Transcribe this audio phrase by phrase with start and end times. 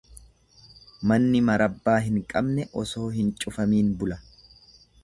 [1.11, 4.21] Manni marabbaa hin qabne osoo hin cufamiin bula.